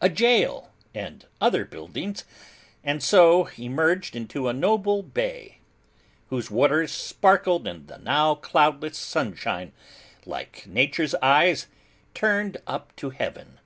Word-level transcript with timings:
a 0.00 0.08
jail; 0.08 0.70
and 0.94 1.26
other 1.40 1.64
buildings: 1.64 2.22
and 2.84 3.02
so 3.02 3.48
emerged 3.58 4.14
into 4.14 4.46
a 4.46 4.52
noble 4.52 5.02
bay, 5.02 5.58
whose 6.30 6.52
waters 6.52 6.92
sparkled 6.92 7.66
in 7.66 7.86
the 7.86 7.98
now 7.98 8.36
cloudless 8.36 8.96
sunshine 8.96 9.72
like 10.24 10.64
Nature's 10.68 11.16
eyes 11.16 11.66
turned 12.14 12.58
up 12.64 12.94
to 12.94 13.10
Heaven. 13.10 13.58